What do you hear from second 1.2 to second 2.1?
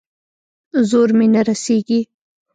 نه رسېږي.